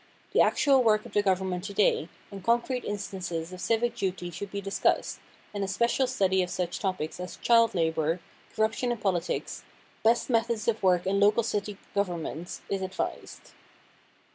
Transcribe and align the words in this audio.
The 0.31 0.41
actual 0.41 0.81
work 0.81 1.05
of 1.05 1.13
the 1.13 1.21
government 1.21 1.63
to 1.65 1.75
day, 1.75 2.09
and 2.31 2.43
concrete 2.43 2.83
instances 2.85 3.53
of 3.53 3.61
civic 3.61 3.95
duty 3.95 4.31
should 4.31 4.49
be 4.49 4.59
discussed, 4.59 5.19
and 5.53 5.63
a 5.63 5.67
special 5.67 6.07
study 6.07 6.41
of 6.41 6.49
such 6.49 6.79
topics 6.79 7.19
as 7.19 7.37
"Child 7.37 7.75
Labor," 7.75 8.19
"Corruption 8.55 8.91
in 8.91 8.97
Politics," 8.97 9.61
"Best 10.01 10.27
Methods 10.27 10.67
of 10.67 10.81
Work 10.81 11.05
in 11.05 11.19
Local 11.19 11.43
City 11.43 11.77
Governments," 11.93 12.61
is 12.67 12.81
advised. 12.81 13.51